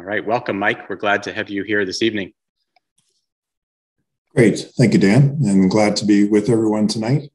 All 0.00 0.06
right. 0.06 0.24
Welcome, 0.24 0.58
Mike. 0.58 0.88
We're 0.88 0.96
glad 0.96 1.22
to 1.24 1.32
have 1.34 1.50
you 1.50 1.62
here 1.62 1.84
this 1.84 2.00
evening. 2.00 2.32
Great. 4.34 4.58
Thank 4.78 4.94
you, 4.94 4.98
Dan. 4.98 5.38
And 5.44 5.70
glad 5.70 5.94
to 5.96 6.06
be 6.06 6.24
with 6.24 6.48
everyone 6.48 6.88
tonight 6.88 7.30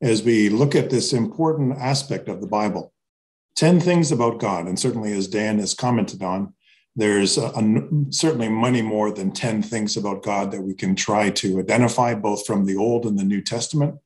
as 0.00 0.22
we 0.22 0.48
look 0.48 0.74
at 0.74 0.88
this 0.88 1.12
important 1.12 1.76
aspect 1.76 2.30
of 2.30 2.40
the 2.40 2.46
Bible 2.46 2.94
10 3.56 3.80
things 3.80 4.12
about 4.12 4.38
God. 4.38 4.66
And 4.66 4.80
certainly, 4.80 5.12
as 5.12 5.28
Dan 5.28 5.58
has 5.58 5.74
commented 5.74 6.22
on, 6.22 6.54
there's 6.96 7.36
a, 7.36 7.48
a, 7.48 7.88
certainly 8.08 8.48
many 8.48 8.80
more 8.80 9.12
than 9.12 9.30
10 9.30 9.62
things 9.62 9.98
about 9.98 10.22
God 10.22 10.52
that 10.52 10.62
we 10.62 10.72
can 10.72 10.96
try 10.96 11.28
to 11.28 11.58
identify, 11.58 12.14
both 12.14 12.46
from 12.46 12.64
the 12.64 12.76
Old 12.76 13.04
and 13.04 13.18
the 13.18 13.24
New 13.24 13.42
Testament. 13.42 13.96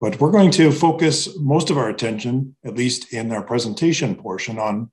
But 0.00 0.18
we're 0.18 0.30
going 0.30 0.52
to 0.52 0.72
focus 0.72 1.36
most 1.36 1.68
of 1.68 1.76
our 1.76 1.90
attention, 1.90 2.56
at 2.64 2.74
least 2.74 3.12
in 3.12 3.32
our 3.32 3.42
presentation 3.42 4.14
portion, 4.14 4.58
on 4.58 4.90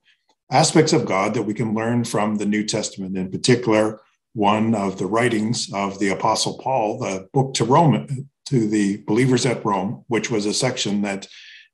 aspects 0.52 0.94
of 0.94 1.05
God 1.05 1.34
that 1.34 1.44
we 1.44 1.54
can 1.54 1.73
learn 1.73 2.04
from 2.04 2.35
the 2.35 2.45
New 2.45 2.63
Testament, 2.63 3.17
in 3.17 3.31
particular, 3.31 4.02
one 4.34 4.76
of 4.76 4.98
the 4.98 5.05
writings 5.05 5.71
of 5.73 5.98
the 5.99 6.09
Apostle 6.09 6.58
Paul, 6.58 6.99
the 6.99 7.27
book 7.34 7.54
to 7.55 7.63
Rome, 7.63 8.30
to 8.48 8.68
the 8.68 8.98
believers 9.08 9.45
at 9.45 9.66
Rome, 9.66 10.04
which 10.08 10.30
was 10.30 10.45
a 10.45 10.54
section 10.54 11.02
that 11.02 11.27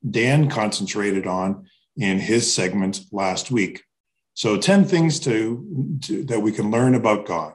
Dan 0.08 0.48
concentrated 0.48 1.26
on 1.26 1.66
in 1.96 2.18
his 2.18 2.52
segment 2.52 3.00
last 3.12 3.50
week. 3.50 3.82
So 4.34 4.56
10 4.56 4.84
things 4.84 5.20
to, 5.20 5.98
to, 6.02 6.24
that 6.24 6.40
we 6.40 6.52
can 6.52 6.70
learn 6.70 6.94
about 6.94 7.26
God. 7.26 7.54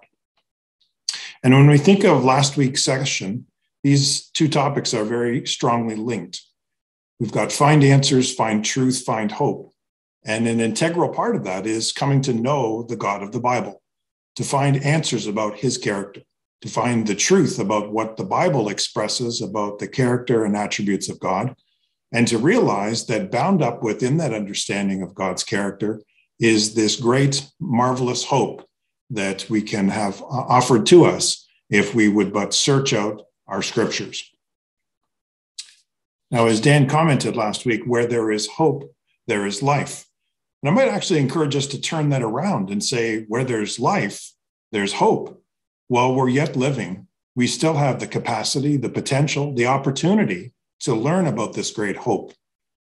And 1.43 1.53
when 1.53 1.67
we 1.67 1.77
think 1.77 2.03
of 2.03 2.23
last 2.23 2.57
week's 2.57 2.83
session, 2.83 3.47
these 3.83 4.29
two 4.29 4.47
topics 4.47 4.93
are 4.93 5.03
very 5.03 5.45
strongly 5.47 5.95
linked. 5.95 6.41
We've 7.19 7.31
got 7.31 7.51
find 7.51 7.83
answers, 7.83 8.33
find 8.33 8.63
truth, 8.63 9.03
find 9.03 9.31
hope. 9.31 9.73
And 10.27 10.45
an 10.45 10.59
integral 10.59 11.09
part 11.09 11.37
of 11.37 11.45
that 11.45 11.65
is 11.65 11.93
coming 11.93 12.21
to 12.23 12.33
know 12.33 12.83
the 12.83 12.97
God 12.97 13.23
of 13.23 13.31
the 13.31 13.39
Bible, 13.39 13.81
to 14.35 14.43
find 14.43 14.83
answers 14.83 15.25
about 15.25 15.57
his 15.57 15.77
character, 15.77 16.21
to 16.61 16.67
find 16.67 17.07
the 17.07 17.15
truth 17.15 17.59
about 17.59 17.93
what 17.93 18.17
the 18.17 18.25
Bible 18.25 18.67
expresses 18.67 19.41
about 19.41 19.79
the 19.79 19.87
character 19.87 20.43
and 20.43 20.57
attributes 20.57 21.07
of 21.07 21.19
God, 21.21 21.55
and 22.11 22.27
to 22.27 22.37
realize 22.37 23.05
that 23.05 23.31
bound 23.31 23.61
up 23.61 23.81
within 23.81 24.17
that 24.17 24.33
understanding 24.33 25.01
of 25.01 25.15
God's 25.15 25.45
character 25.45 26.01
is 26.41 26.75
this 26.75 26.97
great, 26.97 27.47
marvelous 27.59 28.25
hope 28.25 28.67
that 29.09 29.49
we 29.49 29.61
can 29.61 29.87
have 29.87 30.21
uh, 30.21 30.25
offered 30.25 30.85
to 30.87 31.05
us 31.05 31.47
if 31.69 31.95
we 31.95 32.09
would 32.09 32.33
but 32.33 32.53
search 32.53 32.91
out 32.91 33.23
our 33.47 33.61
scriptures. 33.61 34.29
Now, 36.31 36.47
as 36.47 36.59
Dan 36.59 36.89
commented 36.89 37.37
last 37.37 37.65
week, 37.65 37.83
where 37.85 38.05
there 38.05 38.29
is 38.29 38.47
hope, 38.47 38.93
there 39.27 39.45
is 39.45 39.63
life. 39.63 40.06
And 40.67 40.77
I 40.77 40.83
might 40.83 40.93
actually 40.93 41.21
encourage 41.21 41.55
us 41.55 41.67
to 41.67 41.79
turn 41.79 42.09
that 42.09 42.21
around 42.21 42.71
and 42.71 42.83
say, 42.83 43.23
where 43.29 43.45
there's 43.45 43.79
life, 43.79 44.33
there's 44.73 44.91
hope. 44.91 45.41
While 45.87 46.13
we're 46.13 46.27
yet 46.27 46.57
living, 46.57 47.07
we 47.37 47.47
still 47.47 47.75
have 47.75 48.01
the 48.01 48.05
capacity, 48.05 48.75
the 48.75 48.89
potential, 48.89 49.53
the 49.53 49.67
opportunity 49.67 50.51
to 50.81 50.93
learn 50.93 51.25
about 51.25 51.53
this 51.53 51.71
great 51.71 51.95
hope. 51.95 52.33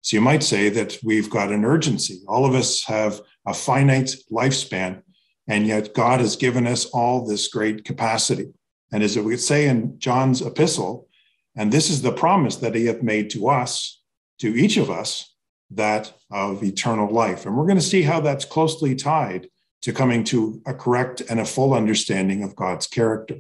So 0.01 0.17
you 0.17 0.21
might 0.21 0.41
say 0.41 0.69
that 0.69 0.97
we've 1.03 1.29
got 1.29 1.51
an 1.51 1.63
urgency. 1.63 2.23
All 2.27 2.43
of 2.43 2.55
us 2.55 2.83
have 2.85 3.21
a 3.45 3.53
finite 3.53 4.15
lifespan, 4.31 5.03
and 5.47 5.67
yet 5.67 5.93
God 5.93 6.21
has 6.21 6.35
given 6.35 6.65
us 6.65 6.85
all 6.85 7.23
this 7.23 7.47
great 7.49 7.85
capacity. 7.85 8.47
And 8.91 9.03
as 9.03 9.15
we 9.15 9.37
say 9.37 9.67
in 9.67 9.99
John's 9.99 10.41
epistle, 10.41 11.07
and 11.55 11.71
this 11.71 11.91
is 11.91 12.01
the 12.01 12.11
promise 12.11 12.55
that 12.55 12.73
he 12.73 12.87
hath 12.87 13.03
made 13.03 13.29
to 13.29 13.47
us, 13.47 14.01
to 14.39 14.47
each 14.55 14.77
of 14.77 14.89
us, 14.89 15.34
that 15.71 16.13
of 16.31 16.63
eternal 16.63 17.11
life. 17.11 17.45
And 17.45 17.57
we're 17.57 17.65
going 17.65 17.77
to 17.77 17.83
see 17.83 18.03
how 18.03 18.19
that's 18.19 18.45
closely 18.45 18.95
tied 18.95 19.49
to 19.81 19.93
coming 19.93 20.23
to 20.25 20.61
a 20.65 20.73
correct 20.73 21.21
and 21.29 21.39
a 21.39 21.45
full 21.45 21.73
understanding 21.73 22.43
of 22.43 22.55
God's 22.55 22.87
character. 22.87 23.37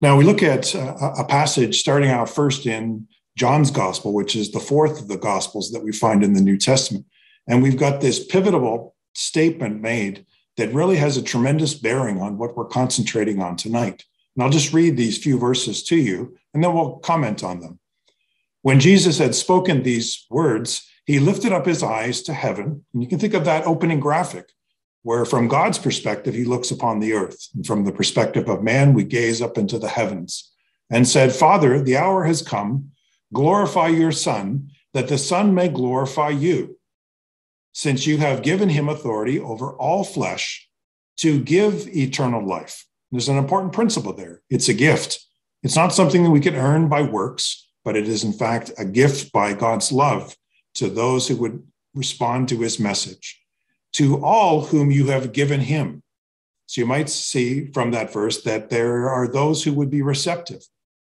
Now 0.00 0.16
we 0.16 0.24
look 0.24 0.42
at 0.42 0.74
uh, 0.74 0.94
a, 1.18 1.24
passage 1.24 1.80
starting 1.80 2.08
out 2.08 2.30
first 2.30 2.66
in 2.66 3.08
John's 3.36 3.70
gospel, 3.70 4.14
which 4.14 4.36
is 4.36 4.52
the 4.52 4.60
fourth 4.60 5.00
of 5.00 5.08
the 5.08 5.18
gospels 5.18 5.72
that 5.72 5.82
we 5.82 5.92
find 5.92 6.22
in 6.22 6.34
the 6.34 6.40
New 6.40 6.56
Testament. 6.56 7.04
And 7.48 7.62
we've 7.62 7.76
got 7.76 8.00
this 8.00 8.24
pivotal 8.24 8.94
statement 9.14 9.80
made 9.80 10.24
that 10.56 10.72
really 10.72 10.96
has 10.96 11.16
a 11.16 11.22
tremendous 11.22 11.74
bearing 11.74 12.20
on 12.20 12.38
what 12.38 12.56
we're 12.56 12.66
concentrating 12.66 13.42
on 13.42 13.56
tonight. 13.56 14.04
And 14.36 14.44
I'll 14.44 14.50
just 14.50 14.72
read 14.72 14.96
these 14.96 15.18
few 15.18 15.38
verses 15.38 15.82
to 15.84 15.96
you, 15.96 16.37
and 16.54 16.62
then 16.62 16.74
we'll 16.74 16.98
comment 16.98 17.44
on 17.44 17.60
them. 17.60 17.78
When 18.62 18.80
Jesus 18.80 19.18
had 19.18 19.34
spoken 19.34 19.82
these 19.82 20.26
words, 20.30 20.86
he 21.06 21.18
lifted 21.18 21.52
up 21.52 21.66
his 21.66 21.82
eyes 21.82 22.22
to 22.22 22.34
heaven. 22.34 22.84
And 22.92 23.02
you 23.02 23.08
can 23.08 23.18
think 23.18 23.34
of 23.34 23.44
that 23.44 23.66
opening 23.66 24.00
graphic, 24.00 24.50
where 25.02 25.24
from 25.24 25.48
God's 25.48 25.78
perspective, 25.78 26.34
he 26.34 26.44
looks 26.44 26.70
upon 26.70 27.00
the 27.00 27.14
earth. 27.14 27.48
And 27.54 27.66
from 27.66 27.84
the 27.84 27.92
perspective 27.92 28.48
of 28.48 28.62
man, 28.62 28.94
we 28.94 29.04
gaze 29.04 29.40
up 29.40 29.56
into 29.56 29.78
the 29.78 29.88
heavens 29.88 30.52
and 30.90 31.06
said, 31.06 31.32
Father, 31.32 31.80
the 31.80 31.96
hour 31.96 32.24
has 32.24 32.42
come. 32.42 32.90
Glorify 33.32 33.88
your 33.88 34.12
Son, 34.12 34.70
that 34.94 35.08
the 35.08 35.18
Son 35.18 35.54
may 35.54 35.68
glorify 35.68 36.30
you 36.30 36.78
since 37.72 38.06
you 38.06 38.18
have 38.18 38.42
given 38.42 38.68
him 38.68 38.88
authority 38.88 39.38
over 39.38 39.72
all 39.74 40.02
flesh 40.02 40.68
to 41.18 41.40
give 41.40 41.86
eternal 41.88 42.44
life. 42.44 42.86
There's 43.12 43.28
an 43.28 43.38
important 43.38 43.72
principle 43.72 44.12
there. 44.12 44.42
It's 44.50 44.68
a 44.68 44.74
gift. 44.74 45.24
It's 45.62 45.76
not 45.76 45.92
something 45.92 46.24
that 46.24 46.30
we 46.30 46.40
can 46.40 46.54
earn 46.54 46.88
by 46.88 47.02
works, 47.02 47.68
but 47.84 47.96
it 47.96 48.08
is, 48.08 48.24
in 48.24 48.32
fact, 48.32 48.70
a 48.78 48.84
gift 48.84 49.32
by 49.32 49.54
God's 49.54 49.90
love 49.92 50.36
to 50.74 50.88
those 50.88 51.26
who 51.26 51.36
would 51.36 51.62
respond 51.94 52.48
to 52.48 52.60
his 52.60 52.78
message, 52.78 53.40
to 53.94 54.24
all 54.24 54.66
whom 54.66 54.90
you 54.90 55.06
have 55.08 55.32
given 55.32 55.60
him. 55.60 56.02
So 56.66 56.82
you 56.82 56.86
might 56.86 57.08
see 57.08 57.70
from 57.72 57.90
that 57.92 58.12
verse 58.12 58.42
that 58.42 58.70
there 58.70 59.08
are 59.08 59.26
those 59.26 59.64
who 59.64 59.72
would 59.72 59.90
be 59.90 60.02
receptive, 60.02 60.62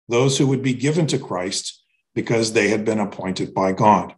those 0.10 0.38
who 0.38 0.48
would 0.48 0.64
be 0.64 0.74
given 0.74 1.08
to 1.08 1.20
Christ 1.20 1.84
because 2.16 2.52
they 2.52 2.70
had 2.70 2.84
been 2.84 3.00
appointed 3.00 3.54
by 3.54 3.72
God. 3.72 4.16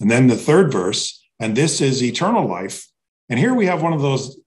And 0.00 0.10
then 0.10 0.28
the 0.28 0.36
third 0.36 0.72
verse 0.72 1.18
and 1.40 1.56
this 1.56 1.80
is 1.80 2.02
eternal 2.02 2.46
life. 2.46 2.86
And 3.28 3.38
here 3.38 3.54
we 3.54 3.66
have 3.66 3.82
one 3.82 3.92
of 3.92 4.02
those 4.02 4.40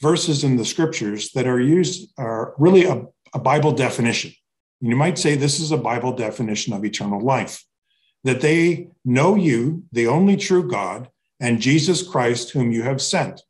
verses 0.00 0.44
in 0.44 0.56
the 0.56 0.64
scriptures 0.64 1.32
that 1.32 1.46
are 1.46 1.60
used 1.60 2.12
are 2.18 2.54
really 2.58 2.84
a, 2.84 3.06
a 3.36 3.38
Bible 3.38 3.72
definition. 3.72 4.32
You 4.80 4.96
might 4.96 5.18
say 5.18 5.34
this 5.34 5.60
is 5.60 5.70
a 5.70 5.76
Bible 5.76 6.12
definition 6.12 6.72
of 6.72 6.86
eternal 6.86 7.20
life 7.20 7.62
that 8.24 8.40
they 8.40 8.88
know 9.04 9.34
you, 9.34 9.84
the 9.92 10.06
only 10.06 10.38
true 10.38 10.66
God, 10.66 11.10
and 11.38 11.60
Jesus 11.60 12.02
Christ, 12.02 12.50
whom 12.50 12.72
you 12.72 12.82
have 12.82 13.02
sent. 13.02 13.42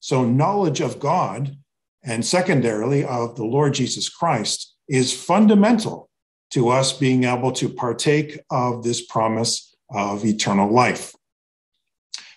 So, 0.00 0.24
knowledge 0.24 0.80
of 0.80 0.98
God 0.98 1.56
and 2.02 2.26
secondarily 2.26 3.04
of 3.04 3.36
the 3.36 3.44
Lord 3.44 3.74
Jesus 3.74 4.08
Christ 4.08 4.74
is 4.88 5.14
fundamental 5.14 6.10
to 6.50 6.68
us 6.68 6.92
being 6.92 7.22
able 7.22 7.52
to 7.52 7.68
partake 7.68 8.40
of 8.50 8.82
this 8.82 9.06
promise 9.06 9.76
of 9.88 10.24
eternal 10.24 10.68
life. 10.68 11.14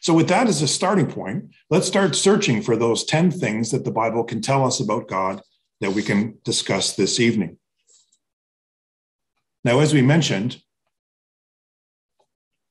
So, 0.02 0.14
with 0.14 0.30
that 0.30 0.48
as 0.48 0.62
a 0.62 0.68
starting 0.68 1.08
point, 1.08 1.46
let's 1.72 1.88
start 1.88 2.16
searching 2.16 2.62
for 2.62 2.78
those 2.78 3.06
10 3.06 3.32
things 3.32 3.72
that 3.72 3.86
the 3.86 3.98
Bible 4.04 4.24
can 4.24 4.40
tell 4.40 4.64
us 4.64 4.80
about 4.80 5.08
God 5.08 5.42
that 5.82 5.92
we 5.92 6.02
can 6.02 6.38
discuss 6.44 6.96
this 6.96 7.20
evening. 7.20 7.58
Now, 9.64 9.80
as 9.80 9.94
we 9.94 10.02
mentioned, 10.02 10.62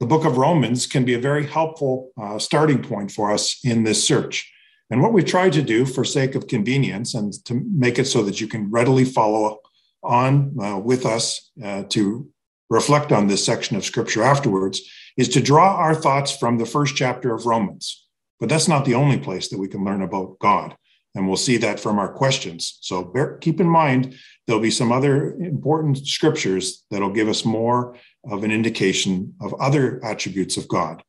the 0.00 0.06
book 0.06 0.24
of 0.24 0.36
Romans 0.36 0.86
can 0.86 1.04
be 1.04 1.14
a 1.14 1.18
very 1.20 1.46
helpful 1.46 2.10
uh, 2.20 2.38
starting 2.38 2.82
point 2.82 3.10
for 3.10 3.32
us 3.32 3.58
in 3.64 3.84
this 3.84 4.06
search. 4.06 4.50
And 4.90 5.02
what 5.02 5.12
we 5.12 5.22
try 5.22 5.50
to 5.50 5.62
do 5.62 5.86
for 5.86 6.04
sake 6.04 6.34
of 6.34 6.46
convenience 6.46 7.14
and 7.14 7.32
to 7.46 7.62
make 7.72 7.98
it 7.98 8.06
so 8.06 8.22
that 8.24 8.40
you 8.40 8.46
can 8.46 8.70
readily 8.70 9.04
follow 9.04 9.60
on 10.02 10.54
uh, 10.60 10.78
with 10.78 11.06
us 11.06 11.50
uh, 11.64 11.84
to 11.88 12.28
reflect 12.70 13.12
on 13.12 13.26
this 13.26 13.44
section 13.44 13.76
of 13.76 13.84
scripture 13.84 14.22
afterwards 14.22 14.82
is 15.16 15.28
to 15.30 15.40
draw 15.40 15.76
our 15.76 15.94
thoughts 15.94 16.36
from 16.36 16.58
the 16.58 16.66
first 16.66 16.96
chapter 16.96 17.34
of 17.34 17.46
Romans. 17.46 18.06
But 18.40 18.48
that's 18.48 18.68
not 18.68 18.84
the 18.84 18.94
only 18.94 19.18
place 19.18 19.48
that 19.48 19.58
we 19.58 19.68
can 19.68 19.84
learn 19.84 20.02
about 20.02 20.38
God. 20.38 20.76
And 21.14 21.28
we'll 21.28 21.36
see 21.36 21.56
that 21.58 21.78
from 21.78 21.98
our 21.98 22.12
questions. 22.12 22.78
So 22.80 23.04
bear, 23.04 23.36
keep 23.38 23.60
in 23.60 23.68
mind, 23.68 24.16
there'll 24.46 24.60
be 24.60 24.70
some 24.70 24.90
other 24.90 25.34
important 25.34 26.06
scriptures 26.06 26.84
that'll 26.90 27.12
give 27.12 27.28
us 27.28 27.44
more 27.44 27.96
of 28.30 28.42
an 28.42 28.50
indication 28.50 29.34
of 29.40 29.54
other 29.54 30.04
attributes 30.04 30.56
of 30.56 30.66
God. 30.66 31.02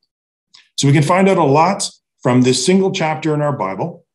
So 0.77 0.87
we 0.87 0.93
can 0.93 1.03
find 1.03 1.27
out 1.27 1.37
a 1.37 1.43
lot 1.43 1.89
from 2.21 2.41
this 2.41 2.65
single 2.65 2.91
chapter 2.91 3.33
in 3.33 3.41
our 3.41 3.55
Bible. 3.55 4.05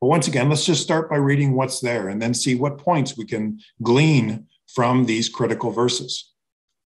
But 0.00 0.08
once 0.08 0.26
again, 0.28 0.48
let's 0.48 0.66
just 0.66 0.82
start 0.82 1.08
by 1.08 1.16
reading 1.16 1.54
what's 1.54 1.80
there 1.80 2.08
and 2.08 2.20
then 2.20 2.34
see 2.34 2.54
what 2.54 2.78
points 2.78 3.16
we 3.16 3.24
can 3.24 3.60
glean 3.82 4.46
from 4.74 5.06
these 5.06 5.28
critical 5.28 5.70
verses. 5.70 6.32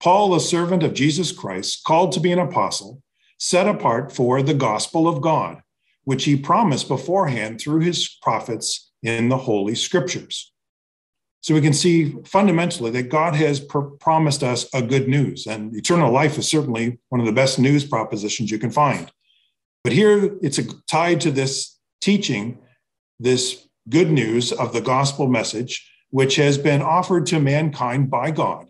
Paul, 0.01 0.35
a 0.35 0.41
servant 0.41 0.83
of 0.83 0.95
Jesus 0.95 1.33
Christ, 1.33 1.83
called 1.85 2.13
to 2.13 2.21
be 2.21 2.31
an 2.31 2.39
apostle, 2.39 3.03
set 3.39 3.67
apart 3.67 4.13
for 4.13 4.43
the 4.43 4.55
gospel 4.55 5.09
of 5.09 5.23
God, 5.23 5.63
which 6.07 6.25
he 6.25 6.37
promised 6.37 6.89
beforehand 6.89 7.61
through 7.61 7.81
his 7.81 8.09
prophets 8.23 8.93
in 9.03 9.29
the 9.29 9.37
Holy 9.37 9.75
Scriptures. 9.75 10.53
So 11.41 11.53
we 11.53 11.61
can 11.61 11.73
see 11.73 12.15
fundamentally 12.25 12.93
that 12.93 13.09
God 13.09 13.35
has 13.35 13.59
pr- 13.59 13.81
promised 14.01 14.43
us 14.43 14.73
a 14.73 14.83
good 14.83 15.09
news, 15.09 15.47
and 15.47 15.75
eternal 15.77 16.13
life 16.13 16.39
is 16.39 16.49
certainly 16.49 16.99
one 17.09 17.21
of 17.21 17.27
the 17.27 17.33
best 17.33 17.59
news 17.59 17.85
propositions 17.85 18.53
you 18.53 18.59
can 18.59 18.71
find. 18.71 19.11
But 19.83 19.93
here 19.93 20.39
it's 20.43 20.59
a, 20.59 20.65
tied 20.89 21.21
to 21.23 21.33
this 21.33 21.77
teaching, 22.01 22.59
this 23.19 23.67
good 23.89 24.11
news 24.11 24.53
of 24.53 24.73
the 24.73 24.81
gospel 24.81 25.27
message, 25.27 25.91
which 26.11 26.37
has 26.37 26.57
been 26.57 26.83
offered 26.83 27.27
to 27.27 27.41
mankind 27.41 28.11
by 28.11 28.31
God, 28.31 28.69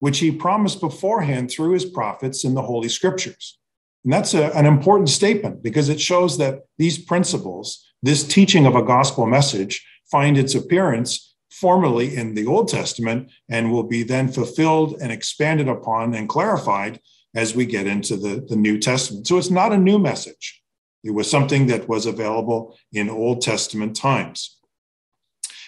which 0.00 0.18
he 0.18 0.30
promised 0.32 0.80
beforehand 0.80 1.50
through 1.50 1.72
his 1.72 1.84
prophets 1.84 2.42
in 2.42 2.54
the 2.54 2.62
Holy 2.62 2.88
Scriptures. 2.88 3.58
And 4.04 4.12
that's 4.12 4.34
a, 4.34 4.50
an 4.56 4.66
important 4.66 5.08
statement 5.08 5.62
because 5.62 5.88
it 5.88 6.00
shows 6.00 6.38
that 6.38 6.60
these 6.78 6.98
principles, 6.98 7.84
this 8.02 8.22
teaching 8.22 8.66
of 8.66 8.76
a 8.76 8.82
gospel 8.82 9.26
message, 9.26 9.84
find 10.10 10.36
its 10.36 10.54
appearance 10.54 11.34
formally 11.50 12.14
in 12.14 12.34
the 12.34 12.46
Old 12.46 12.68
Testament 12.68 13.30
and 13.48 13.72
will 13.72 13.84
be 13.84 14.02
then 14.02 14.28
fulfilled 14.28 14.96
and 15.00 15.10
expanded 15.10 15.68
upon 15.68 16.14
and 16.14 16.28
clarified 16.28 17.00
as 17.34 17.54
we 17.54 17.64
get 17.64 17.86
into 17.86 18.16
the, 18.16 18.44
the 18.48 18.56
New 18.56 18.78
Testament. 18.78 19.26
So 19.26 19.38
it's 19.38 19.50
not 19.50 19.72
a 19.72 19.78
new 19.78 19.98
message. 19.98 20.62
It 21.02 21.12
was 21.12 21.30
something 21.30 21.66
that 21.68 21.88
was 21.88 22.06
available 22.06 22.76
in 22.92 23.10
Old 23.10 23.42
Testament 23.42 23.96
times. 23.96 24.58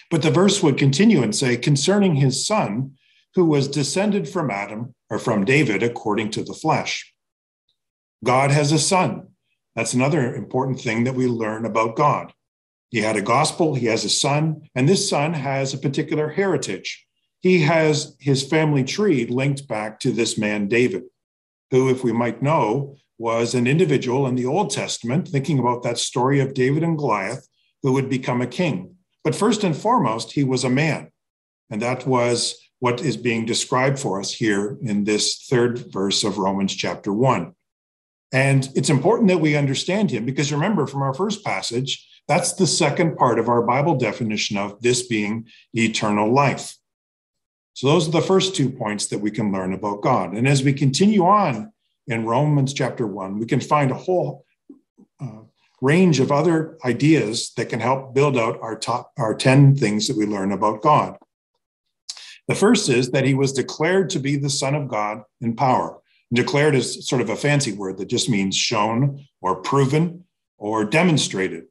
But 0.09 0.21
the 0.21 0.31
verse 0.31 0.63
would 0.63 0.77
continue 0.77 1.21
and 1.21 1.35
say, 1.35 1.57
concerning 1.57 2.15
his 2.15 2.45
son, 2.45 2.93
who 3.35 3.45
was 3.45 3.67
descended 3.67 4.27
from 4.27 4.49
Adam 4.49 4.95
or 5.09 5.19
from 5.19 5.45
David 5.45 5.83
according 5.83 6.31
to 6.31 6.43
the 6.43 6.53
flesh. 6.53 7.13
God 8.23 8.51
has 8.51 8.71
a 8.71 8.79
son. 8.79 9.27
That's 9.75 9.93
another 9.93 10.33
important 10.35 10.81
thing 10.81 11.03
that 11.03 11.15
we 11.15 11.27
learn 11.27 11.65
about 11.65 11.95
God. 11.95 12.33
He 12.89 12.99
had 12.99 13.17
a 13.17 13.21
gospel, 13.21 13.75
he 13.75 13.87
has 13.87 14.05
a 14.05 14.09
son, 14.09 14.61
and 14.73 14.87
this 14.87 15.09
son 15.09 15.33
has 15.33 15.73
a 15.73 15.77
particular 15.77 16.29
heritage. 16.29 17.05
He 17.41 17.61
has 17.61 18.15
his 18.19 18.47
family 18.47 18.83
tree 18.83 19.25
linked 19.25 19.67
back 19.67 19.99
to 19.99 20.11
this 20.11 20.37
man, 20.37 20.67
David, 20.67 21.03
who, 21.69 21.89
if 21.89 22.03
we 22.03 22.11
might 22.11 22.41
know, 22.41 22.95
was 23.19 23.53
an 23.53 23.67
individual 23.67 24.25
in 24.27 24.35
the 24.35 24.45
Old 24.45 24.71
Testament, 24.71 25.27
thinking 25.27 25.59
about 25.59 25.83
that 25.83 25.97
story 25.97 26.39
of 26.39 26.53
David 26.53 26.83
and 26.83 26.97
Goliath, 26.97 27.47
who 27.83 27.93
would 27.93 28.09
become 28.09 28.41
a 28.41 28.47
king. 28.47 28.95
But 29.23 29.35
first 29.35 29.63
and 29.63 29.75
foremost, 29.75 30.31
he 30.31 30.43
was 30.43 30.63
a 30.63 30.69
man. 30.69 31.11
And 31.69 31.81
that 31.81 32.07
was 32.07 32.55
what 32.79 33.01
is 33.01 33.17
being 33.17 33.45
described 33.45 33.99
for 33.99 34.19
us 34.19 34.31
here 34.31 34.77
in 34.81 35.03
this 35.03 35.45
third 35.49 35.91
verse 35.91 36.23
of 36.23 36.37
Romans 36.37 36.75
chapter 36.75 37.11
1. 37.11 37.53
And 38.31 38.67
it's 38.75 38.89
important 38.89 39.29
that 39.29 39.39
we 39.39 39.55
understand 39.55 40.11
him 40.11 40.25
because 40.25 40.51
remember 40.51 40.85
from 40.85 41.01
our 41.01 41.13
first 41.13 41.45
passage, 41.45 42.05
that's 42.27 42.53
the 42.53 42.67
second 42.67 43.15
part 43.15 43.39
of 43.39 43.47
our 43.47 43.61
Bible 43.61 43.95
definition 43.95 44.57
of 44.57 44.81
this 44.81 45.07
being 45.07 45.47
eternal 45.73 46.33
life. 46.33 46.75
So 47.73 47.87
those 47.87 48.07
are 48.07 48.11
the 48.11 48.21
first 48.21 48.55
two 48.55 48.69
points 48.69 49.07
that 49.07 49.19
we 49.19 49.31
can 49.31 49.51
learn 49.51 49.71
about 49.71 50.01
God. 50.01 50.33
And 50.33 50.47
as 50.47 50.63
we 50.63 50.73
continue 50.73 51.25
on 51.25 51.71
in 52.07 52.25
Romans 52.25 52.73
chapter 52.73 53.07
1, 53.07 53.39
we 53.39 53.45
can 53.45 53.61
find 53.61 53.91
a 53.91 53.95
whole 53.95 54.45
uh, 55.21 55.41
range 55.81 56.19
of 56.19 56.31
other 56.31 56.77
ideas 56.83 57.53
that 57.55 57.69
can 57.69 57.79
help 57.79 58.13
build 58.13 58.35
out 58.35 58.59
our 58.61 58.75
top 58.77 59.11
our 59.17 59.35
10 59.35 59.75
things 59.75 60.07
that 60.07 60.17
we 60.17 60.25
learn 60.25 60.51
about 60.51 60.81
God. 60.81 61.17
The 62.47 62.55
first 62.55 62.89
is 62.89 63.11
that 63.11 63.25
he 63.25 63.33
was 63.33 63.53
declared 63.53 64.09
to 64.11 64.19
be 64.19 64.37
the 64.37 64.49
son 64.49 64.73
of 64.73 64.87
God 64.87 65.21
in 65.41 65.55
power. 65.55 65.99
Declared 66.33 66.75
is 66.75 67.07
sort 67.07 67.21
of 67.21 67.29
a 67.29 67.35
fancy 67.35 67.71
word 67.71 67.97
that 67.97 68.09
just 68.09 68.29
means 68.29 68.55
shown 68.55 69.25
or 69.41 69.55
proven 69.55 70.25
or 70.57 70.83
demonstrated. 70.83 71.65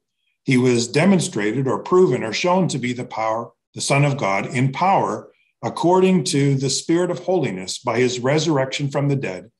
He 0.45 0.57
was 0.57 0.89
demonstrated 0.89 1.67
or 1.67 1.83
proven 1.83 2.23
or 2.23 2.33
shown 2.33 2.69
to 2.69 2.79
be 2.79 2.93
the 2.93 3.05
power, 3.05 3.51
the 3.75 3.81
Son 3.81 4.05
of 4.05 4.17
God 4.17 4.47
in 4.47 4.73
power, 4.73 5.31
according 5.63 6.25
to 6.25 6.55
the 6.55 6.71
Spirit 6.71 7.11
of 7.11 7.19
holiness 7.19 7.79
by 7.79 7.99
his 7.99 8.21
resurrection 8.21 8.89
from 8.89 9.09
the 9.09 9.17
dead, 9.17 9.51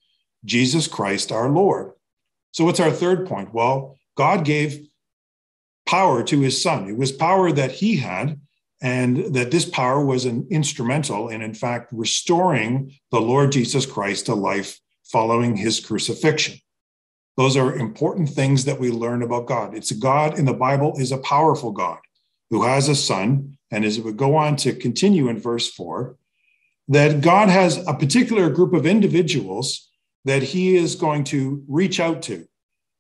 Jesus 0.45 0.87
Christ 0.87 1.33
our 1.33 1.51
Lord. 1.51 1.93
So, 2.53 2.65
what's 2.65 2.81
our 2.81 2.93
third 2.93 3.27
point? 3.27 3.53
Well, 3.53 3.99
God 4.17 4.45
gave 4.45 4.87
power 5.85 6.23
to 6.25 6.41
his 6.41 6.63
Son. 6.63 6.89
It 6.89 6.97
was 6.97 7.13
power 7.13 7.53
that 7.53 7.73
he 7.73 7.97
had, 7.97 8.41
and 8.81 9.35
that 9.35 9.51
this 9.51 9.65
power 9.65 10.05
was 10.05 10.25
an 10.25 10.47
instrumental 10.51 11.29
in, 11.29 11.43
in 11.43 11.55
fact, 11.55 11.93
restoring 11.93 12.93
the 13.11 13.21
Lord 13.21 13.53
Jesus 13.53 13.87
Christ 13.87 14.27
to 14.27 14.35
life 14.35 14.81
following 15.11 15.57
his 15.57 15.81
crucifixion. 15.81 16.59
Those 17.37 17.57
are 17.57 17.77
important 17.77 18.31
things 18.31 18.65
that 18.65 18.81
we 18.81 18.91
learn 18.91 19.23
about 19.23 19.47
God. 19.47 19.75
It's 19.75 19.91
a 19.91 19.97
God 19.97 20.39
in 20.39 20.47
the 20.47 20.55
Bible 20.55 20.95
is 20.97 21.13
a 21.13 21.19
powerful 21.19 21.73
God 21.73 21.99
who 22.51 22.63
has 22.63 22.89
a 22.89 22.95
son. 22.95 23.59
And 23.71 23.85
as 23.85 23.99
it 23.99 24.05
would 24.05 24.17
go 24.17 24.37
on 24.37 24.57
to 24.57 24.73
continue 24.73 25.29
in 25.29 25.39
verse 25.39 25.71
four, 25.71 26.17
that 26.89 27.21
God 27.21 27.49
has 27.49 27.85
a 27.87 27.95
particular 27.95 28.49
group 28.49 28.73
of 28.73 28.87
individuals 28.87 29.91
that 30.25 30.43
he 30.43 30.77
is 30.77 30.95
going 30.95 31.25
to 31.25 31.65
reach 31.69 32.01
out 32.01 32.23
to. 32.23 32.47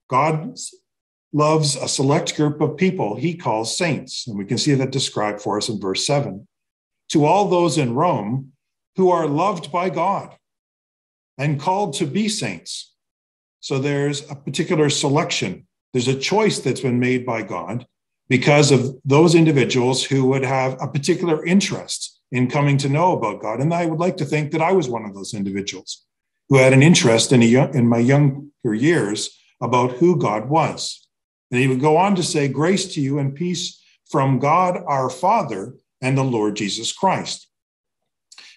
God 0.09 0.57
loves 1.33 1.77
a 1.77 1.89
select 1.89 2.37
group 2.37 2.61
of 2.61 2.77
people 2.77 3.17
he 3.17 3.35
calls 3.37 3.77
saints. 3.77 4.27
And 4.27 4.37
we 4.37 4.45
can 4.45 4.59
see 4.59 4.75
that 4.75 4.91
described 4.91 5.41
for 5.41 5.57
us 5.57 5.69
in 5.69 5.81
verse 5.81 6.07
seven. 6.07 6.47
To 7.11 7.25
all 7.25 7.49
those 7.49 7.79
in 7.79 7.95
Rome 7.95 8.53
who 8.97 9.11
are 9.11 9.27
loved 9.27 9.71
by 9.71 9.89
God 9.91 10.35
and 11.39 11.61
called 11.61 11.95
to 11.95 12.07
be 12.07 12.29
saints. 12.29 12.93
So 13.61 13.79
there's 13.79 14.29
a 14.31 14.35
particular 14.35 14.91
selection. 14.91 15.67
There's 15.93 16.09
a 16.09 16.19
choice 16.19 16.61
that's 16.61 16.81
been 16.81 17.01
made 17.01 17.27
by 17.27 17.43
God 17.43 17.87
because 18.29 18.71
of 18.71 18.97
those 19.05 19.35
individuals 19.35 20.05
who 20.05 20.27
would 20.27 20.45
have 20.45 20.77
a 20.81 20.89
particular 20.89 21.45
interest 21.45 22.21
in 22.33 22.51
coming 22.51 22.77
to 22.79 22.89
know 22.89 23.17
about 23.17 23.41
God. 23.41 23.61
And 23.61 23.73
I 23.73 23.87
would 23.87 24.01
like 24.01 24.17
to 24.19 24.25
think 24.25 24.51
that 24.53 24.61
I 24.61 24.73
was 24.73 24.89
one 24.89 25.05
of 25.05 25.15
those 25.15 25.35
individuals 25.35 26.05
who 26.49 26.57
had 26.57 26.73
an 26.73 26.83
interest 26.83 27.33
in, 27.33 27.43
young, 27.43 27.75
in 27.75 27.89
my 27.89 27.99
younger 27.99 28.75
years 28.75 29.37
about 29.61 29.93
who 29.93 30.17
God 30.17 30.49
was. 30.49 31.07
And 31.51 31.61
he 31.61 31.69
would 31.69 31.81
go 31.81 31.97
on 31.97 32.17
to 32.17 32.23
say, 32.23 32.49
Grace 32.49 32.95
to 32.95 33.01
you 33.01 33.19
and 33.19 33.35
peace 33.35 33.83
from 34.11 34.39
God 34.39 34.83
our 34.87 35.09
Father 35.11 35.75
and 36.01 36.17
the 36.17 36.25
Lord 36.25 36.57
Jesus 36.57 36.93
Christ. 36.93 37.49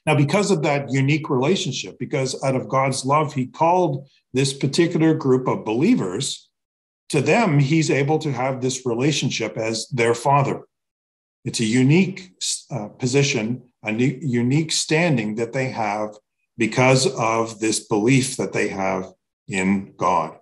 Now, 0.06 0.16
because 0.16 0.52
of 0.52 0.64
that 0.64 0.92
unique 0.92 1.30
relationship, 1.30 2.00
because 2.00 2.42
out 2.44 2.56
of 2.56 2.70
God's 2.70 3.06
love, 3.06 3.34
He 3.34 3.48
called 3.48 4.08
this 4.34 4.54
particular 4.54 5.14
group 5.14 5.48
of 5.48 5.66
believers, 5.66 6.50
to 7.10 7.22
them, 7.22 7.60
He's 7.60 7.90
able 7.90 8.20
to 8.20 8.32
have 8.32 8.62
this 8.62 8.86
relationship 8.86 9.58
as 9.58 9.88
their 9.90 10.14
Father. 10.14 10.62
It's 11.46 11.60
a 11.60 11.66
unique 11.66 12.34
uh, 12.72 12.90
position, 12.90 13.64
a 13.84 13.92
unique 13.94 14.72
standing 14.72 15.36
that 15.36 15.54
they 15.54 15.70
have 15.70 16.16
because 16.58 17.08
of 17.18 17.60
this 17.60 17.80
belief 17.88 18.38
that 18.38 18.54
they 18.54 18.68
have 18.68 19.12
in 19.48 19.94
God. 19.98 20.38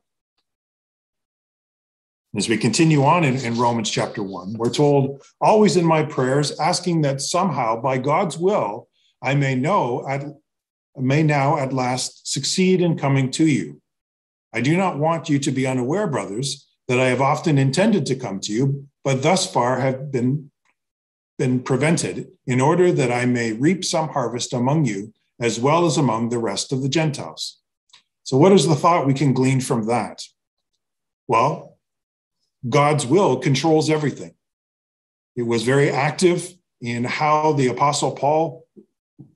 As 2.35 2.49
we 2.49 2.57
continue 2.57 3.03
on 3.03 3.23
in, 3.23 3.37
in, 3.37 3.57
Romans 3.57 3.89
chapter 3.89 4.21
1, 4.21 4.55
we're 4.57 4.69
told, 4.69 5.23
always 5.39 5.77
in 5.77 5.85
my 5.85 6.03
prayers, 6.03 6.59
asking 6.59 7.01
that 7.01 7.21
somehow, 7.21 7.81
by 7.81 7.97
God's 7.97 8.37
will, 8.37 8.89
I 9.21 9.35
may 9.35 9.55
know 9.55 10.07
at, 10.07 10.23
may 10.95 11.23
now 11.23 11.57
at 11.57 11.73
last 11.73 12.31
succeed 12.31 12.81
in 12.81 12.97
coming 12.97 13.31
to 13.31 13.45
you. 13.45 13.81
I 14.53 14.61
do 14.61 14.77
not 14.77 14.97
want 14.97 15.29
you 15.29 15.39
to 15.39 15.51
be 15.51 15.67
unaware, 15.67 16.07
brothers, 16.07 16.67
that 16.87 16.99
I 16.99 17.07
have 17.07 17.21
often 17.21 17.57
intended 17.57 18.05
to 18.07 18.15
come 18.15 18.39
to 18.41 18.53
you, 18.53 18.87
but 19.03 19.23
thus 19.23 19.51
far 19.51 19.79
have 19.79 20.11
been, 20.11 20.51
been 21.37 21.61
prevented, 21.61 22.29
in 22.45 22.61
order 22.61 22.91
that 22.91 23.11
I 23.11 23.25
may 23.25 23.53
reap 23.53 23.83
some 23.83 24.09
harvest 24.09 24.53
among 24.53 24.85
you, 24.85 25.13
as 25.39 25.59
well 25.59 25.85
as 25.85 25.97
among 25.97 26.29
the 26.29 26.39
rest 26.39 26.71
of 26.71 26.81
the 26.81 26.89
Gentiles. 26.89 27.59
So, 28.23 28.37
what 28.37 28.51
is 28.51 28.67
the 28.67 28.75
thought 28.75 29.07
we 29.07 29.13
can 29.13 29.33
glean 29.33 29.61
from 29.61 29.85
that? 29.87 30.23
Well, 31.27 31.77
God's 32.67 33.05
will 33.05 33.37
controls 33.37 33.89
everything. 33.89 34.33
It 35.35 35.43
was 35.43 35.63
very 35.63 35.89
active 35.89 36.53
in 36.81 37.03
how 37.03 37.53
the 37.53 37.67
Apostle 37.67 38.11
Paul 38.11 38.66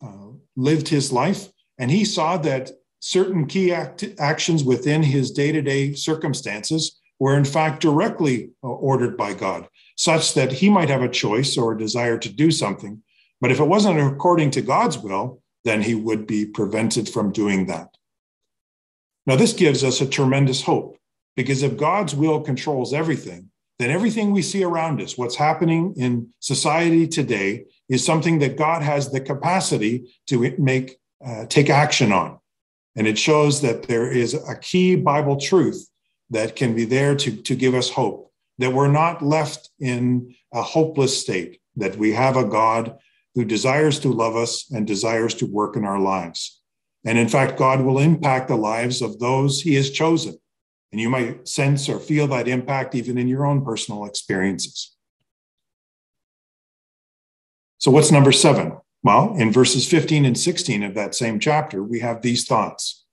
uh, 0.01 0.29
lived 0.55 0.87
his 0.87 1.11
life, 1.11 1.47
and 1.77 1.89
he 1.91 2.05
saw 2.05 2.37
that 2.37 2.71
certain 2.99 3.47
key 3.47 3.73
act- 3.73 4.15
actions 4.19 4.63
within 4.63 5.03
his 5.03 5.31
day 5.31 5.51
to 5.51 5.61
day 5.61 5.93
circumstances 5.93 6.99
were, 7.19 7.37
in 7.37 7.45
fact, 7.45 7.81
directly 7.81 8.49
uh, 8.63 8.67
ordered 8.67 9.15
by 9.17 9.33
God, 9.33 9.67
such 9.95 10.33
that 10.33 10.51
he 10.51 10.69
might 10.69 10.89
have 10.89 11.03
a 11.03 11.09
choice 11.09 11.57
or 11.57 11.71
a 11.71 11.77
desire 11.77 12.17
to 12.17 12.29
do 12.29 12.51
something. 12.51 13.01
But 13.39 13.51
if 13.51 13.59
it 13.59 13.65
wasn't 13.65 13.99
according 13.99 14.51
to 14.51 14.61
God's 14.61 14.97
will, 14.97 15.41
then 15.63 15.81
he 15.81 15.95
would 15.95 16.25
be 16.25 16.45
prevented 16.45 17.09
from 17.09 17.31
doing 17.31 17.67
that. 17.67 17.89
Now, 19.25 19.35
this 19.35 19.53
gives 19.53 19.83
us 19.83 20.01
a 20.01 20.07
tremendous 20.07 20.63
hope 20.63 20.97
because 21.35 21.63
if 21.63 21.77
God's 21.77 22.15
will 22.15 22.41
controls 22.41 22.93
everything, 22.93 23.49
then 23.77 23.89
everything 23.89 24.31
we 24.31 24.41
see 24.41 24.63
around 24.63 25.01
us, 25.01 25.17
what's 25.17 25.35
happening 25.35 25.93
in 25.97 26.31
society 26.39 27.07
today, 27.07 27.65
is 27.91 28.05
something 28.05 28.39
that 28.39 28.55
God 28.57 28.81
has 28.81 29.11
the 29.11 29.19
capacity 29.19 30.15
to 30.27 30.55
make 30.57 30.97
uh, 31.23 31.45
take 31.47 31.69
action 31.69 32.11
on. 32.13 32.39
And 32.95 33.05
it 33.05 33.17
shows 33.17 33.61
that 33.61 33.83
there 33.83 34.09
is 34.09 34.33
a 34.33 34.57
key 34.57 34.95
Bible 34.95 35.37
truth 35.37 35.87
that 36.29 36.55
can 36.55 36.73
be 36.73 36.85
there 36.85 37.15
to, 37.15 37.35
to 37.35 37.53
give 37.53 37.75
us 37.75 37.89
hope, 37.89 38.31
that 38.59 38.73
we're 38.73 38.87
not 38.87 39.21
left 39.21 39.69
in 39.79 40.33
a 40.53 40.61
hopeless 40.61 41.19
state, 41.19 41.59
that 41.75 41.97
we 41.97 42.13
have 42.13 42.37
a 42.37 42.45
God 42.45 42.97
who 43.35 43.43
desires 43.43 43.99
to 43.99 44.09
love 44.09 44.37
us 44.37 44.71
and 44.71 44.87
desires 44.87 45.35
to 45.35 45.45
work 45.45 45.75
in 45.75 45.85
our 45.85 45.99
lives. 45.99 46.61
And 47.05 47.17
in 47.17 47.27
fact, 47.27 47.57
God 47.57 47.81
will 47.81 47.99
impact 47.99 48.47
the 48.47 48.55
lives 48.55 49.01
of 49.01 49.19
those 49.19 49.61
he 49.61 49.75
has 49.75 49.89
chosen. 49.89 50.37
And 50.91 51.01
you 51.01 51.09
might 51.09 51.47
sense 51.47 51.89
or 51.89 51.99
feel 51.99 52.27
that 52.27 52.47
impact 52.47 52.95
even 52.95 53.17
in 53.17 53.27
your 53.27 53.45
own 53.45 53.65
personal 53.65 54.05
experiences. 54.05 54.90
So, 57.81 57.89
what's 57.89 58.11
number 58.11 58.31
seven? 58.31 58.77
Well, 59.01 59.33
in 59.37 59.51
verses 59.51 59.87
15 59.87 60.23
and 60.23 60.37
16 60.37 60.83
of 60.83 60.93
that 60.93 61.15
same 61.15 61.39
chapter, 61.39 61.83
we 61.83 61.99
have 61.99 62.21
these 62.21 62.45
thoughts. 62.45 63.05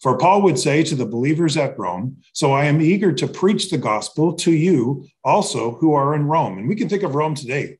For 0.00 0.16
Paul 0.16 0.40
would 0.42 0.58
say 0.58 0.82
to 0.84 0.94
the 0.94 1.04
believers 1.04 1.58
at 1.58 1.78
Rome, 1.78 2.16
So 2.32 2.52
I 2.52 2.64
am 2.64 2.80
eager 2.80 3.12
to 3.12 3.28
preach 3.28 3.68
the 3.68 3.76
gospel 3.76 4.32
to 4.36 4.50
you 4.50 5.06
also 5.24 5.72
who 5.72 5.92
are 5.92 6.14
in 6.14 6.24
Rome. 6.24 6.56
And 6.56 6.66
we 6.66 6.74
can 6.74 6.88
think 6.88 7.02
of 7.02 7.14
Rome 7.14 7.34
today. 7.34 7.76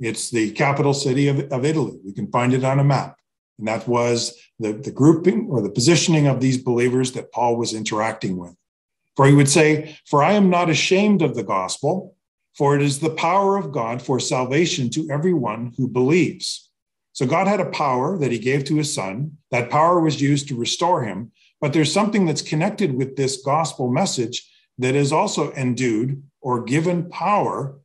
It's 0.00 0.30
the 0.30 0.50
capital 0.50 0.94
city 0.94 1.28
of, 1.28 1.38
of 1.52 1.64
Italy. 1.64 2.00
We 2.04 2.12
can 2.12 2.28
find 2.32 2.52
it 2.52 2.64
on 2.64 2.80
a 2.80 2.84
map. 2.84 3.16
And 3.60 3.68
that 3.68 3.86
was 3.86 4.36
the, 4.58 4.72
the 4.72 4.90
grouping 4.90 5.46
or 5.48 5.62
the 5.62 5.70
positioning 5.70 6.26
of 6.26 6.40
these 6.40 6.58
believers 6.58 7.12
that 7.12 7.30
Paul 7.30 7.56
was 7.56 7.72
interacting 7.72 8.36
with. 8.36 8.56
For 9.14 9.26
he 9.26 9.32
would 9.32 9.48
say, 9.48 9.96
For 10.06 10.24
I 10.24 10.32
am 10.32 10.50
not 10.50 10.70
ashamed 10.70 11.22
of 11.22 11.36
the 11.36 11.44
gospel, 11.44 12.13
for 12.56 12.76
it 12.76 12.82
is 12.82 13.00
the 13.00 13.10
power 13.10 13.56
of 13.56 13.72
God 13.72 14.00
for 14.00 14.20
salvation 14.20 14.88
to 14.90 15.08
everyone 15.10 15.72
who 15.76 15.88
believes. 15.88 16.70
So 17.12 17.26
God 17.26 17.46
had 17.46 17.60
a 17.60 17.70
power 17.70 18.18
that 18.18 18.32
he 18.32 18.38
gave 18.38 18.64
to 18.64 18.76
his 18.76 18.92
son. 18.92 19.38
That 19.50 19.70
power 19.70 20.00
was 20.00 20.20
used 20.20 20.48
to 20.48 20.56
restore 20.56 21.04
him. 21.04 21.32
But 21.60 21.72
there's 21.72 21.92
something 21.92 22.26
that's 22.26 22.42
connected 22.42 22.94
with 22.94 23.16
this 23.16 23.42
gospel 23.42 23.90
message 23.90 24.50
that 24.78 24.94
is 24.94 25.12
also 25.12 25.52
endued 25.52 26.22
or 26.40 26.64
given 26.64 27.08
power. 27.08 27.78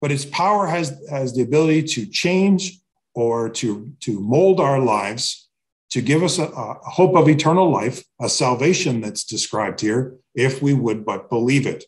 But 0.00 0.12
its 0.12 0.24
power 0.24 0.66
has, 0.66 0.96
has 1.10 1.34
the 1.34 1.42
ability 1.42 1.82
to 1.94 2.06
change 2.06 2.78
or 3.14 3.48
to, 3.48 3.92
to 4.00 4.20
mold 4.20 4.60
our 4.60 4.78
lives, 4.78 5.48
to 5.90 6.00
give 6.00 6.22
us 6.22 6.38
a, 6.38 6.44
a 6.44 6.74
hope 6.90 7.16
of 7.16 7.28
eternal 7.28 7.70
life, 7.70 8.04
a 8.20 8.28
salvation 8.28 9.00
that's 9.00 9.24
described 9.24 9.80
here, 9.80 10.16
if 10.34 10.62
we 10.62 10.74
would 10.74 11.04
but 11.04 11.28
believe 11.28 11.66
it. 11.66 11.84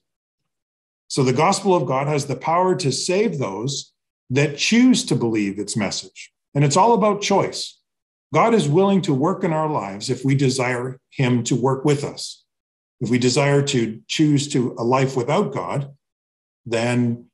So 1.08 1.22
the 1.22 1.32
gospel 1.32 1.74
of 1.74 1.86
God 1.86 2.06
has 2.06 2.26
the 2.26 2.36
power 2.36 2.74
to 2.76 2.90
save 2.90 3.38
those 3.38 3.92
that 4.30 4.58
choose 4.58 5.04
to 5.06 5.14
believe 5.14 5.58
its 5.58 5.76
message. 5.76 6.32
And 6.54 6.64
it's 6.64 6.76
all 6.76 6.94
about 6.94 7.22
choice. 7.22 7.78
God 8.34 8.54
is 8.54 8.68
willing 8.68 9.02
to 9.02 9.14
work 9.14 9.44
in 9.44 9.52
our 9.52 9.68
lives 9.68 10.10
if 10.10 10.24
we 10.24 10.34
desire 10.34 10.98
Him 11.10 11.44
to 11.44 11.54
work 11.54 11.84
with 11.84 12.02
us. 12.02 12.44
If 13.00 13.10
we 13.10 13.18
desire 13.18 13.62
to 13.62 14.00
choose 14.08 14.48
to 14.48 14.74
a 14.78 14.84
life 14.84 15.16
without 15.16 15.52
God, 15.52 15.94
then 16.64 17.26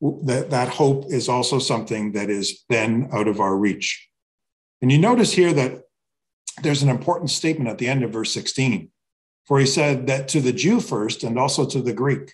that, 0.00 0.50
that 0.50 0.68
hope 0.68 1.06
is 1.08 1.28
also 1.28 1.58
something 1.58 2.12
that 2.12 2.30
is 2.30 2.64
then 2.68 3.08
out 3.12 3.28
of 3.28 3.40
our 3.40 3.56
reach. 3.56 4.08
And 4.80 4.90
you 4.90 4.98
notice 4.98 5.32
here 5.32 5.52
that 5.52 5.82
there's 6.62 6.82
an 6.82 6.88
important 6.88 7.30
statement 7.30 7.70
at 7.70 7.78
the 7.78 7.88
end 7.88 8.02
of 8.02 8.10
verse 8.10 8.32
16, 8.32 8.90
for 9.46 9.58
he 9.58 9.66
said 9.66 10.06
that 10.06 10.28
to 10.28 10.40
the 10.40 10.52
Jew 10.52 10.80
first 10.80 11.22
and 11.24 11.38
also 11.38 11.66
to 11.66 11.80
the 11.80 11.92
Greek. 11.92 12.32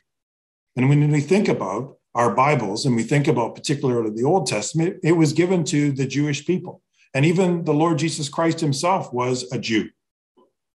And 0.78 0.88
when 0.88 1.10
we 1.10 1.20
think 1.20 1.48
about 1.48 1.96
our 2.14 2.32
Bibles 2.32 2.86
and 2.86 2.94
we 2.94 3.02
think 3.02 3.26
about 3.26 3.56
particularly 3.56 4.10
the 4.14 4.22
Old 4.22 4.46
Testament, 4.46 4.98
it 5.02 5.10
was 5.10 5.32
given 5.32 5.64
to 5.64 5.90
the 5.90 6.06
Jewish 6.06 6.46
people. 6.46 6.82
And 7.12 7.24
even 7.24 7.64
the 7.64 7.74
Lord 7.74 7.98
Jesus 7.98 8.28
Christ 8.28 8.60
himself 8.60 9.12
was 9.12 9.50
a 9.52 9.58
Jew. 9.58 9.88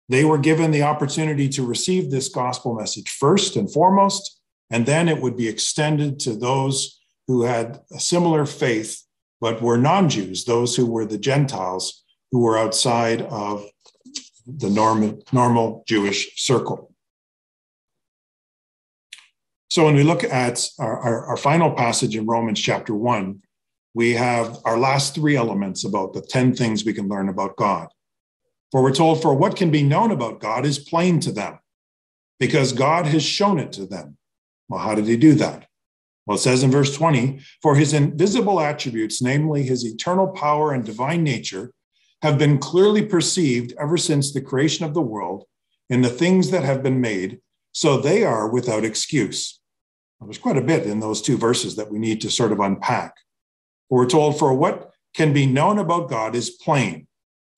They 0.10 0.26
were 0.26 0.38
given 0.38 0.72
the 0.72 0.84
opportunity 0.84 1.48
to 1.48 1.66
receive 1.66 2.12
this 2.12 2.28
gospel 2.28 2.76
message 2.76 3.12
first 3.12 3.56
and 3.56 3.72
foremost, 3.72 4.42
and 4.70 4.86
then 4.86 5.08
it 5.08 5.22
would 5.22 5.38
be 5.38 5.48
extended 5.48 6.20
to 6.20 6.36
those 6.36 7.00
who 7.28 7.44
had 7.44 7.80
a 7.94 8.00
similar 8.02 8.46
faith 8.46 9.04
but 9.40 9.62
were 9.62 9.78
non 9.78 10.10
Jews, 10.10 10.44
those 10.44 10.76
who 10.76 10.86
were 10.86 11.06
the 11.06 11.18
Gentiles 11.18 12.04
who 12.34 12.42
were 12.42 12.58
outside 12.58 13.22
of 13.22 13.66
the 14.46 14.70
normal, 14.70 15.24
normal 15.32 15.86
Jewish 15.88 16.44
circle. 16.44 16.93
So 19.74 19.86
when 19.86 19.96
we 19.96 20.04
look 20.04 20.24
at 20.24 20.70
our, 20.78 21.00
our, 21.00 21.26
our, 21.30 21.38
final 21.38 21.72
passage 21.72 22.16
in 22.16 22.28
Romans 22.28 22.62
chapter 22.62 22.94
1, 22.94 23.42
we 23.96 24.14
have 24.14 24.60
our 24.66 24.78
last 24.78 25.16
three 25.16 25.36
elements 25.36 25.84
about 25.84 26.14
the 26.14 26.22
10 26.22 26.56
things 26.56 26.86
we 26.86 26.94
can 26.94 27.08
learn 27.08 27.28
about 27.28 27.56
God. 27.56 27.88
For 28.72 28.84
we're 28.84 28.94
told, 28.94 29.20
for 29.20 29.34
what 29.34 29.56
can 29.56 29.72
be 29.72 29.82
known 29.82 30.12
about 30.12 30.40
God 30.40 30.64
is 30.64 30.78
plain 30.78 31.20
to 31.22 31.32
them, 31.32 31.58
because 32.40 32.72
God 32.72 33.08
has 33.08 33.24
shown 33.24 33.58
it 33.58 33.72
to 33.72 33.88
them. 33.88 34.16
Well, 34.70 34.80
how 34.80 34.94
did 34.94 35.08
he 35.08 35.18
do 35.18 35.34
that? 35.34 35.66
Well, 36.28 36.38
it 36.38 36.42
says 36.42 36.62
in 36.62 36.70
verse 36.70 36.96
20, 36.96 37.40
for 37.64 37.74
his 37.74 37.94
invisible 37.94 38.60
attributes, 38.60 39.24
namely 39.24 39.64
his 39.64 39.84
eternal 39.84 40.28
power 40.28 40.72
and 40.72 40.86
divine 40.86 41.24
nature, 41.24 41.72
have 42.22 42.38
been 42.38 42.60
clearly 42.60 43.04
perceived 43.04 43.74
ever 43.80 43.98
since 43.98 44.32
the 44.34 44.42
creation 44.42 44.86
of 44.86 44.94
the 44.94 45.02
world 45.02 45.46
in 45.90 46.04
the 46.04 46.10
things 46.10 46.52
that 46.52 46.64
have 46.64 46.84
been 46.84 47.02
made, 47.02 47.40
so 47.72 47.98
they 47.98 48.24
are 48.24 48.48
without 48.48 48.86
excuse. 48.86 49.62
There's 50.26 50.38
quite 50.38 50.58
a 50.58 50.62
bit 50.62 50.86
in 50.86 51.00
those 51.00 51.22
two 51.22 51.38
verses 51.38 51.76
that 51.76 51.92
we 51.92 52.00
need 52.00 52.22
to 52.22 52.32
sort 52.32 52.52
of 52.52 52.60
unpack. 52.60 53.16
We're 53.90 54.10
told, 54.10 54.40
for 54.40 54.54
what 54.54 54.92
can 55.14 55.34
be 55.34 55.46
known 55.46 55.80
about 55.80 56.10
God 56.10 56.36
is 56.36 56.50
plain. 56.50 57.08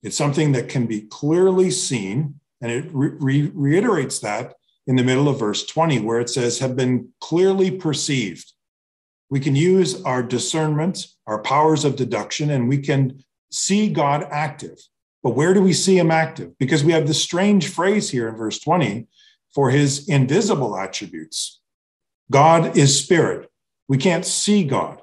It's 0.02 0.16
something 0.16 0.52
that 0.52 0.68
can 0.68 0.86
be 0.86 1.02
clearly 1.02 1.70
seen, 1.70 2.40
and 2.60 2.70
it 2.70 2.86
re- 2.92 3.50
reiterates 3.54 4.18
that 4.20 4.54
in 4.86 4.96
the 4.96 5.04
middle 5.04 5.28
of 5.28 5.38
verse 5.38 5.64
20, 5.66 6.00
where 6.00 6.20
it 6.20 6.30
says, 6.30 6.58
have 6.58 6.76
been 6.76 7.08
clearly 7.20 7.70
perceived. 7.70 8.52
We 9.30 9.40
can 9.40 9.56
use 9.56 10.02
our 10.04 10.22
discernment, 10.22 11.06
our 11.26 11.42
powers 11.42 11.84
of 11.84 11.96
deduction, 11.96 12.50
and 12.50 12.68
we 12.68 12.78
can 12.78 13.24
see 13.50 13.88
God 13.88 14.26
active. 14.30 14.78
But 15.22 15.34
where 15.34 15.54
do 15.54 15.60
we 15.60 15.72
see 15.72 15.98
him 15.98 16.12
active? 16.12 16.56
Because 16.58 16.84
we 16.84 16.92
have 16.92 17.08
this 17.08 17.20
strange 17.20 17.68
phrase 17.68 18.10
here 18.10 18.28
in 18.28 18.36
verse 18.36 18.60
20 18.60 19.08
for 19.52 19.70
his 19.70 20.08
invisible 20.08 20.76
attributes. 20.76 21.60
God 22.30 22.76
is 22.76 22.98
spirit. 22.98 23.50
We 23.88 23.98
can't 23.98 24.24
see 24.24 24.64
God, 24.64 25.02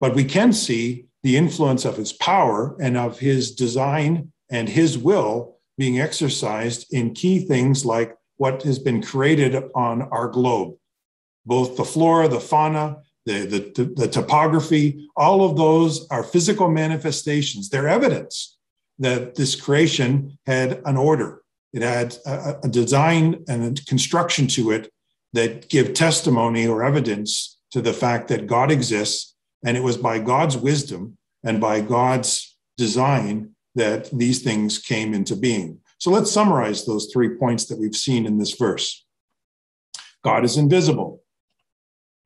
but 0.00 0.14
we 0.14 0.24
can 0.24 0.52
see 0.52 1.06
the 1.22 1.36
influence 1.36 1.84
of 1.84 1.96
his 1.96 2.12
power 2.12 2.76
and 2.80 2.96
of 2.96 3.18
his 3.18 3.54
design 3.54 4.32
and 4.50 4.68
his 4.68 4.96
will 4.96 5.58
being 5.76 5.98
exercised 5.98 6.86
in 6.92 7.14
key 7.14 7.40
things 7.40 7.84
like 7.84 8.14
what 8.36 8.62
has 8.62 8.78
been 8.78 9.02
created 9.02 9.62
on 9.74 10.02
our 10.02 10.28
globe, 10.28 10.76
both 11.46 11.76
the 11.76 11.84
flora, 11.84 12.28
the 12.28 12.40
fauna, 12.40 12.98
the, 13.26 13.72
the, 13.74 13.84
the 13.96 14.08
topography, 14.08 15.08
all 15.16 15.48
of 15.48 15.56
those 15.56 16.06
are 16.08 16.22
physical 16.22 16.70
manifestations. 16.70 17.68
They're 17.70 17.88
evidence 17.88 18.58
that 18.98 19.34
this 19.34 19.58
creation 19.58 20.38
had 20.46 20.82
an 20.84 20.96
order. 20.96 21.42
It 21.72 21.82
had 21.82 22.16
a, 22.26 22.58
a 22.64 22.68
design 22.68 23.44
and 23.48 23.78
a 23.78 23.84
construction 23.84 24.46
to 24.48 24.72
it 24.72 24.92
that 25.34 25.68
give 25.68 25.92
testimony 25.94 26.66
or 26.66 26.82
evidence 26.84 27.58
to 27.72 27.82
the 27.82 27.92
fact 27.92 28.28
that 28.28 28.46
God 28.46 28.70
exists. 28.70 29.34
And 29.64 29.76
it 29.76 29.82
was 29.82 29.96
by 29.96 30.18
God's 30.20 30.56
wisdom 30.56 31.18
and 31.42 31.60
by 31.60 31.80
God's 31.80 32.56
design 32.78 33.50
that 33.74 34.10
these 34.10 34.42
things 34.42 34.78
came 34.78 35.12
into 35.12 35.34
being. 35.34 35.80
So 35.98 36.10
let's 36.10 36.30
summarize 36.30 36.86
those 36.86 37.10
three 37.12 37.36
points 37.36 37.66
that 37.66 37.78
we've 37.78 37.96
seen 37.96 38.26
in 38.26 38.38
this 38.38 38.54
verse. 38.54 39.04
God 40.22 40.44
is 40.44 40.56
invisible. 40.56 41.22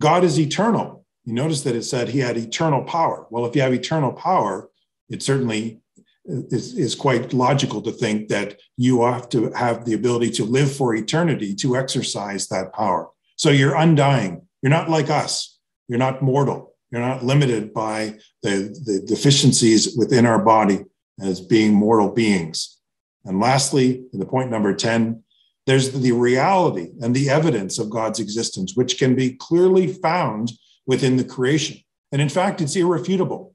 God 0.01 0.23
is 0.23 0.39
eternal. 0.39 1.05
You 1.25 1.33
notice 1.33 1.63
that 1.63 1.75
it 1.75 1.83
said 1.83 2.09
he 2.09 2.21
had 2.21 2.37
eternal 2.37 2.85
power. 2.85 3.27
Well, 3.31 3.47
if 3.47 3.57
you 3.57 3.63
have 3.63 3.73
eternal 3.73 4.13
power, 4.13 4.69
it 5.09 5.23
certainly 5.23 5.81
is, 6.29 6.75
is 6.75 6.95
quite 6.95 7.33
logical 7.33 7.81
to 7.83 7.91
think 7.91 8.29
that 8.29 8.59
you 8.77 9.03
have 9.03 9.29
to 9.31 9.51
have 9.53 9.85
the 9.85 9.95
ability 9.95 10.31
to 10.31 10.45
live 10.45 10.71
for 10.75 10.95
eternity 10.95 11.55
to 11.57 11.77
exercise 11.77 12.49
that 12.49 12.73
power. 12.73 13.09
So 13.37 13.51
you're 13.51 13.77
undying. 13.77 14.43
You're 14.63 14.71
not 14.71 14.91
like 14.91 15.11
us. 15.11 15.59
You're 15.89 15.99
not 15.99 16.23
mortal. 16.23 16.75
You're 16.91 17.03
not 17.03 17.25
limited 17.25 17.73
by 17.73 18.19
the, 18.43 18.77
the 18.85 19.05
deficiencies 19.07 19.97
within 19.97 20.27
our 20.27 20.43
body 20.43 20.85
as 21.21 21.41
being 21.41 21.73
mortal 21.73 22.11
beings. 22.11 22.79
And 23.25 23.41
lastly, 23.41 24.05
the 24.13 24.27
point 24.27 24.51
number 24.51 24.75
10, 24.75 25.23
there's 25.67 25.93
the 25.93 26.13
reality 26.13 26.93
and 27.03 27.15
the 27.15 27.29
evidence 27.29 27.79
of 27.79 27.91
God's 27.91 28.21
existence, 28.21 28.73
which 28.75 28.99
can 28.99 29.15
be 29.15 29.35
clearly 29.35 29.87
found 29.93 30.53
within 30.87 31.17
the 31.17 31.25
creation. 31.25 31.79
And 32.11 32.23
in 32.23 32.31
fact, 32.31 32.61
it's 32.61 32.75
irrefutable. 32.75 33.55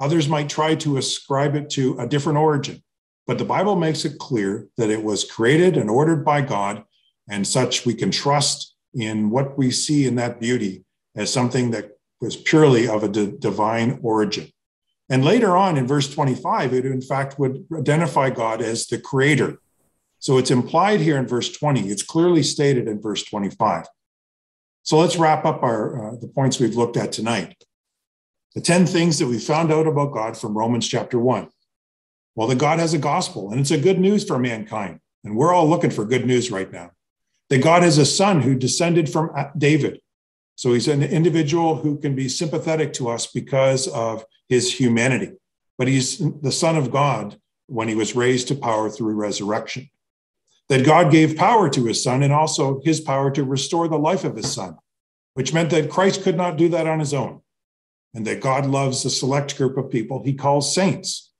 Others 0.00 0.28
might 0.28 0.48
try 0.48 0.74
to 0.76 0.96
ascribe 0.96 1.54
it 1.54 1.70
to 1.70 1.98
a 1.98 2.06
different 2.06 2.38
origin, 2.38 2.82
but 3.26 3.38
the 3.38 3.44
Bible 3.44 3.76
makes 3.76 4.04
it 4.04 4.18
clear 4.18 4.68
that 4.76 4.90
it 4.90 5.02
was 5.02 5.24
created 5.24 5.76
and 5.76 5.88
ordered 5.88 6.24
by 6.24 6.40
God, 6.40 6.84
and 7.28 7.46
such 7.46 7.86
we 7.86 7.94
can 7.94 8.10
trust 8.10 8.74
in 8.92 9.30
what 9.30 9.56
we 9.56 9.70
see 9.70 10.06
in 10.06 10.16
that 10.16 10.40
beauty 10.40 10.84
as 11.16 11.32
something 11.32 11.70
that 11.70 11.92
was 12.20 12.36
purely 12.36 12.88
of 12.88 13.02
a 13.02 13.08
d- 13.08 13.34
divine 13.38 13.98
origin. 14.02 14.48
And 15.08 15.24
later 15.24 15.56
on 15.56 15.76
in 15.76 15.86
verse 15.86 16.12
25, 16.12 16.72
it 16.72 16.86
in 16.86 17.02
fact 17.02 17.38
would 17.38 17.66
identify 17.72 18.30
God 18.30 18.62
as 18.62 18.86
the 18.86 18.98
creator 18.98 19.58
so 20.24 20.38
it's 20.38 20.50
implied 20.50 21.00
here 21.00 21.18
in 21.18 21.26
verse 21.26 21.52
20. 21.52 21.90
It's 21.90 22.02
clearly 22.02 22.42
stated 22.42 22.88
in 22.88 22.98
verse 22.98 23.22
25. 23.24 23.84
So 24.82 24.98
let's 24.98 25.16
wrap 25.16 25.44
up 25.44 25.62
our 25.62 26.14
uh, 26.14 26.16
the 26.16 26.28
points 26.28 26.58
we've 26.58 26.76
looked 26.76 26.96
at 26.96 27.12
tonight. 27.12 27.62
The 28.54 28.60
10 28.60 28.86
things 28.86 29.18
that 29.18 29.26
we 29.26 29.38
found 29.38 29.72
out 29.72 29.86
about 29.86 30.12
God 30.12 30.36
from 30.36 30.56
Romans 30.56 30.88
chapter 30.88 31.18
1. 31.18 31.48
Well, 32.36 32.48
that 32.48 32.58
God 32.58 32.78
has 32.78 32.94
a 32.94 32.98
gospel, 32.98 33.50
and 33.50 33.60
it's 33.60 33.70
a 33.70 33.78
good 33.78 33.98
news 33.98 34.24
for 34.24 34.38
mankind. 34.38 35.00
And 35.24 35.36
we're 35.36 35.52
all 35.52 35.68
looking 35.68 35.90
for 35.90 36.04
good 36.04 36.26
news 36.26 36.50
right 36.50 36.70
now. 36.70 36.92
That 37.50 37.62
God 37.62 37.82
has 37.82 37.98
a 37.98 38.06
son 38.06 38.42
who 38.42 38.54
descended 38.54 39.08
from 39.08 39.30
David. 39.58 40.00
So 40.56 40.72
he's 40.72 40.88
an 40.88 41.02
individual 41.02 41.76
who 41.76 41.98
can 41.98 42.14
be 42.14 42.28
sympathetic 42.28 42.92
to 42.94 43.08
us 43.08 43.26
because 43.26 43.88
of 43.88 44.24
his 44.48 44.72
humanity. 44.72 45.32
But 45.76 45.88
he's 45.88 46.18
the 46.18 46.52
son 46.52 46.76
of 46.76 46.92
God 46.92 47.36
when 47.66 47.88
he 47.88 47.94
was 47.96 48.14
raised 48.14 48.48
to 48.48 48.54
power 48.54 48.88
through 48.88 49.14
resurrection. 49.14 49.90
That 50.68 50.86
God 50.86 51.10
gave 51.10 51.36
power 51.36 51.68
to 51.70 51.86
his 51.86 52.02
son 52.02 52.22
and 52.22 52.32
also 52.32 52.80
his 52.84 53.00
power 53.00 53.30
to 53.32 53.42
restore 53.42 53.88
the 53.88 53.98
life 53.98 54.24
of 54.24 54.36
his 54.36 54.52
son, 54.52 54.78
which 55.34 55.52
meant 55.52 55.70
that 55.70 55.90
Christ 55.90 56.22
could 56.22 56.36
not 56.36 56.56
do 56.56 56.68
that 56.68 56.86
on 56.86 57.00
his 57.00 57.12
own. 57.12 57.40
And 58.14 58.26
that 58.26 58.40
God 58.40 58.66
loves 58.66 59.04
a 59.04 59.10
select 59.10 59.56
group 59.56 59.76
of 59.76 59.90
people 59.90 60.22
he 60.22 60.34
calls 60.34 60.74
saints. 60.74 61.32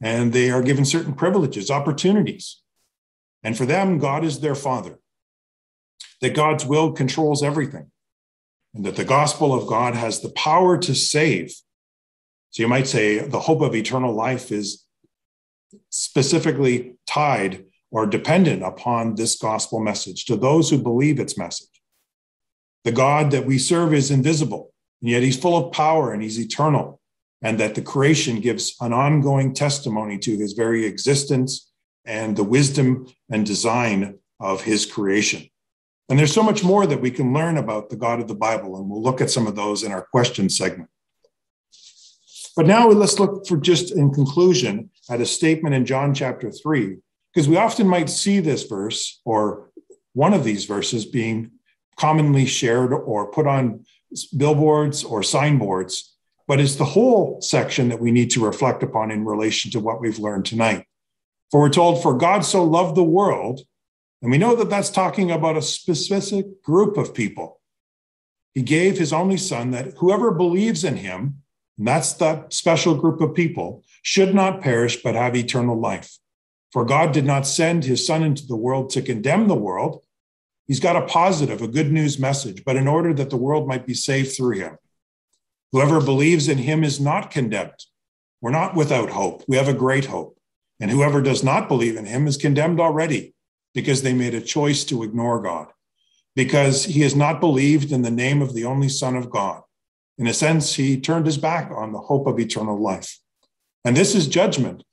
And 0.00 0.32
they 0.32 0.50
are 0.50 0.62
given 0.62 0.84
certain 0.84 1.14
privileges, 1.14 1.70
opportunities. 1.70 2.60
And 3.42 3.56
for 3.56 3.66
them, 3.66 3.98
God 3.98 4.24
is 4.24 4.40
their 4.40 4.54
father. 4.54 4.98
That 6.20 6.34
God's 6.34 6.64
will 6.64 6.92
controls 6.92 7.42
everything. 7.42 7.90
And 8.74 8.84
that 8.84 8.96
the 8.96 9.04
gospel 9.04 9.54
of 9.54 9.66
God 9.66 9.94
has 9.94 10.20
the 10.20 10.30
power 10.30 10.78
to 10.78 10.94
save. 10.94 11.54
So 12.50 12.62
you 12.62 12.68
might 12.68 12.86
say 12.86 13.18
the 13.18 13.40
hope 13.40 13.60
of 13.60 13.74
eternal 13.74 14.14
life 14.14 14.52
is 14.52 14.84
specifically 15.90 16.96
tied 17.06 17.64
or 17.90 18.06
dependent 18.06 18.62
upon 18.62 19.14
this 19.14 19.36
gospel 19.36 19.78
message 19.78 20.24
to 20.24 20.36
those 20.36 20.70
who 20.70 20.78
believe 20.78 21.20
its 21.20 21.38
message. 21.38 21.68
The 22.82 22.92
God 22.92 23.30
that 23.30 23.46
we 23.46 23.58
serve 23.58 23.94
is 23.94 24.10
invisible, 24.10 24.73
and 25.04 25.10
yet 25.10 25.22
he's 25.22 25.36
full 25.36 25.54
of 25.54 25.70
power 25.70 26.14
and 26.14 26.22
he's 26.22 26.40
eternal, 26.40 26.98
and 27.42 27.60
that 27.60 27.74
the 27.74 27.82
creation 27.82 28.40
gives 28.40 28.74
an 28.80 28.94
ongoing 28.94 29.52
testimony 29.52 30.16
to 30.16 30.38
his 30.38 30.54
very 30.54 30.86
existence 30.86 31.70
and 32.06 32.38
the 32.38 32.42
wisdom 32.42 33.06
and 33.30 33.44
design 33.44 34.18
of 34.40 34.62
his 34.62 34.86
creation. 34.86 35.46
And 36.08 36.18
there's 36.18 36.32
so 36.32 36.42
much 36.42 36.64
more 36.64 36.86
that 36.86 37.02
we 37.02 37.10
can 37.10 37.34
learn 37.34 37.58
about 37.58 37.90
the 37.90 37.96
God 37.96 38.18
of 38.18 38.28
the 38.28 38.34
Bible, 38.34 38.78
and 38.78 38.88
we'll 38.88 39.02
look 39.02 39.20
at 39.20 39.30
some 39.30 39.46
of 39.46 39.56
those 39.56 39.82
in 39.82 39.92
our 39.92 40.06
question 40.10 40.48
segment. 40.48 40.88
But 42.56 42.66
now 42.66 42.88
let's 42.88 43.18
look 43.18 43.46
for 43.46 43.58
just 43.58 43.92
in 43.92 44.10
conclusion 44.10 44.88
at 45.10 45.20
a 45.20 45.26
statement 45.26 45.74
in 45.74 45.84
John 45.84 46.14
chapter 46.14 46.50
3, 46.50 46.96
because 47.34 47.46
we 47.46 47.58
often 47.58 47.86
might 47.86 48.08
see 48.08 48.40
this 48.40 48.62
verse 48.62 49.20
or 49.26 49.70
one 50.14 50.32
of 50.32 50.44
these 50.44 50.64
verses 50.64 51.04
being 51.04 51.50
commonly 51.98 52.46
shared 52.46 52.94
or 52.94 53.30
put 53.30 53.46
on 53.46 53.84
billboards 54.36 55.02
or 55.02 55.22
signboards, 55.22 56.14
but 56.46 56.60
it's 56.60 56.76
the 56.76 56.84
whole 56.84 57.40
section 57.40 57.88
that 57.88 58.00
we 58.00 58.12
need 58.12 58.30
to 58.30 58.44
reflect 58.44 58.82
upon 58.82 59.10
in 59.10 59.24
relation 59.24 59.70
to 59.72 59.80
what 59.80 60.00
we've 60.00 60.18
learned 60.18 60.44
tonight. 60.44 60.86
For 61.50 61.60
we're 61.60 61.70
told, 61.70 62.02
For 62.02 62.16
God 62.16 62.44
so 62.44 62.62
loved 62.64 62.96
the 62.96 63.04
world, 63.04 63.60
and 64.22 64.30
we 64.30 64.38
know 64.38 64.54
that 64.56 64.70
that's 64.70 64.90
talking 64.90 65.30
about 65.30 65.56
a 65.56 65.62
specific 65.62 66.62
group 66.62 66.96
of 66.96 67.14
people. 67.14 67.60
He 68.54 68.62
gave 68.62 68.98
his 68.98 69.12
only 69.12 69.36
son 69.36 69.72
that 69.72 69.94
whoever 69.98 70.30
believes 70.30 70.84
in 70.84 70.96
him 70.96 71.42
and 71.78 71.88
that's 71.88 72.12
that 72.14 72.52
special 72.52 72.94
group 72.94 73.20
of 73.20 73.34
people, 73.34 73.82
should 74.02 74.34
not 74.34 74.60
perish 74.60 75.02
but 75.02 75.14
have 75.14 75.34
eternal 75.34 75.78
life. 75.78 76.18
For 76.72 76.84
God 76.84 77.12
did 77.12 77.24
not 77.24 77.46
send 77.46 77.84
his 77.84 78.06
Son 78.06 78.22
into 78.22 78.46
the 78.46 78.56
world 78.56 78.90
to 78.90 79.02
condemn 79.02 79.48
the 79.48 79.54
world. 79.54 80.02
He's 80.66 80.80
got 80.80 80.96
a 80.96 81.06
positive, 81.06 81.60
a 81.60 81.68
good 81.68 81.92
news 81.92 82.18
message, 82.18 82.64
but 82.64 82.76
in 82.76 82.88
order 82.88 83.12
that 83.14 83.30
the 83.30 83.36
world 83.36 83.68
might 83.68 83.86
be 83.86 83.94
saved 83.94 84.34
through 84.34 84.56
him. 84.56 84.78
Whoever 85.72 86.00
believes 86.00 86.48
in 86.48 86.58
him 86.58 86.84
is 86.84 87.00
not 87.00 87.30
condemned. 87.30 87.84
We're 88.40 88.50
not 88.50 88.74
without 88.74 89.10
hope. 89.10 89.44
We 89.46 89.56
have 89.56 89.68
a 89.68 89.74
great 89.74 90.06
hope. 90.06 90.38
And 90.80 90.90
whoever 90.90 91.20
does 91.20 91.44
not 91.44 91.68
believe 91.68 91.96
in 91.96 92.06
him 92.06 92.26
is 92.26 92.36
condemned 92.36 92.80
already 92.80 93.34
because 93.74 94.02
they 94.02 94.14
made 94.14 94.34
a 94.34 94.40
choice 94.40 94.84
to 94.84 95.02
ignore 95.02 95.42
God, 95.42 95.68
because 96.36 96.84
he 96.84 97.00
has 97.00 97.14
not 97.14 97.40
believed 97.40 97.92
in 97.92 98.02
the 98.02 98.10
name 98.10 98.40
of 98.40 98.54
the 98.54 98.64
only 98.64 98.88
Son 98.88 99.16
of 99.16 99.30
God. 99.30 99.62
In 100.16 100.26
a 100.26 100.34
sense, 100.34 100.74
he 100.74 101.00
turned 101.00 101.26
his 101.26 101.38
back 101.38 101.70
on 101.70 101.92
the 101.92 101.98
hope 101.98 102.26
of 102.26 102.38
eternal 102.38 102.80
life. 102.80 103.18
And 103.84 103.96
this 103.96 104.14
is 104.14 104.28
judgment. 104.28 104.84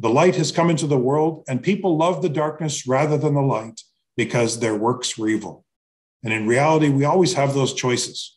The 0.00 0.10
light 0.10 0.36
has 0.36 0.52
come 0.52 0.68
into 0.68 0.86
the 0.86 0.98
world, 0.98 1.44
and 1.48 1.62
people 1.62 1.96
love 1.96 2.22
the 2.22 2.28
darkness 2.28 2.86
rather 2.86 3.16
than 3.16 3.34
the 3.34 3.40
light 3.40 3.82
because 4.18 4.58
their 4.58 4.74
works 4.74 5.16
were 5.16 5.28
evil. 5.28 5.64
And 6.24 6.32
in 6.32 6.48
reality, 6.48 6.88
we 6.88 7.04
always 7.04 7.34
have 7.34 7.54
those 7.54 7.72
choices. 7.72 8.36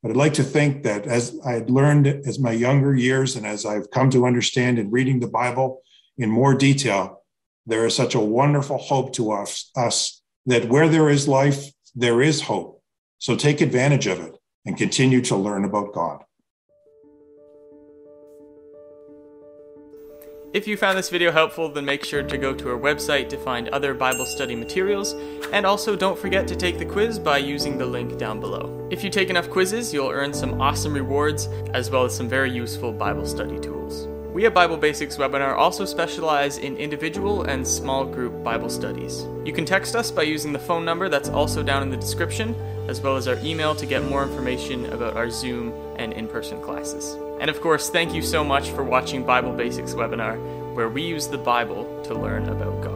But 0.00 0.12
I'd 0.12 0.16
like 0.16 0.34
to 0.34 0.44
think 0.44 0.84
that 0.84 1.06
as 1.06 1.36
I 1.44 1.54
had 1.54 1.70
learned 1.70 2.06
as 2.06 2.38
my 2.38 2.52
younger 2.52 2.94
years 2.94 3.34
and 3.34 3.44
as 3.44 3.66
I've 3.66 3.90
come 3.90 4.10
to 4.10 4.26
understand 4.26 4.78
in 4.78 4.92
reading 4.92 5.18
the 5.18 5.26
Bible 5.26 5.82
in 6.16 6.30
more 6.30 6.54
detail, 6.54 7.24
there 7.66 7.84
is 7.84 7.96
such 7.96 8.14
a 8.14 8.20
wonderful 8.20 8.78
hope 8.78 9.12
to 9.14 9.32
us, 9.32 9.72
us 9.76 10.22
that 10.46 10.68
where 10.68 10.88
there 10.88 11.10
is 11.10 11.26
life, 11.26 11.66
there 11.96 12.22
is 12.22 12.42
hope. 12.42 12.80
So 13.18 13.34
take 13.34 13.60
advantage 13.60 14.06
of 14.06 14.20
it 14.20 14.36
and 14.64 14.78
continue 14.78 15.20
to 15.22 15.36
learn 15.36 15.64
about 15.64 15.92
God. 15.92 16.22
If 20.54 20.66
you 20.66 20.78
found 20.78 20.96
this 20.96 21.10
video 21.10 21.30
helpful, 21.30 21.68
then 21.68 21.84
make 21.84 22.02
sure 22.02 22.22
to 22.22 22.38
go 22.38 22.54
to 22.54 22.70
our 22.70 22.78
website 22.78 23.28
to 23.28 23.36
find 23.36 23.68
other 23.68 23.92
Bible 23.92 24.24
study 24.24 24.56
materials, 24.56 25.12
and 25.52 25.66
also 25.66 25.94
don't 25.94 26.18
forget 26.18 26.48
to 26.48 26.56
take 26.56 26.78
the 26.78 26.86
quiz 26.86 27.18
by 27.18 27.36
using 27.36 27.76
the 27.76 27.84
link 27.84 28.16
down 28.16 28.40
below. 28.40 28.88
If 28.90 29.04
you 29.04 29.10
take 29.10 29.28
enough 29.28 29.50
quizzes, 29.50 29.92
you'll 29.92 30.08
earn 30.08 30.32
some 30.32 30.58
awesome 30.58 30.94
rewards, 30.94 31.48
as 31.74 31.90
well 31.90 32.06
as 32.06 32.16
some 32.16 32.30
very 32.30 32.50
useful 32.50 32.94
Bible 32.94 33.26
study 33.26 33.60
tools. 33.60 34.06
We 34.32 34.46
at 34.46 34.54
Bible 34.54 34.78
Basics 34.78 35.18
Webinar 35.18 35.54
also 35.54 35.84
specialize 35.84 36.56
in 36.56 36.78
individual 36.78 37.42
and 37.42 37.68
small 37.68 38.06
group 38.06 38.42
Bible 38.42 38.70
studies. 38.70 39.26
You 39.44 39.52
can 39.52 39.66
text 39.66 39.94
us 39.94 40.10
by 40.10 40.22
using 40.22 40.54
the 40.54 40.58
phone 40.58 40.84
number 40.84 41.10
that's 41.10 41.28
also 41.28 41.62
down 41.62 41.82
in 41.82 41.90
the 41.90 41.96
description, 41.98 42.54
as 42.88 43.02
well 43.02 43.16
as 43.16 43.28
our 43.28 43.38
email 43.44 43.74
to 43.74 43.84
get 43.84 44.02
more 44.02 44.22
information 44.22 44.86
about 44.94 45.14
our 45.14 45.28
Zoom 45.28 45.74
and 45.96 46.14
in 46.14 46.26
person 46.26 46.58
classes. 46.62 47.18
And 47.40 47.50
of 47.50 47.60
course, 47.60 47.88
thank 47.88 48.14
you 48.14 48.22
so 48.22 48.42
much 48.42 48.70
for 48.70 48.82
watching 48.82 49.24
Bible 49.24 49.52
Basics 49.52 49.94
Webinar, 49.94 50.74
where 50.74 50.88
we 50.88 51.02
use 51.02 51.28
the 51.28 51.38
Bible 51.38 51.84
to 52.04 52.14
learn 52.14 52.48
about 52.48 52.82
God. 52.82 52.87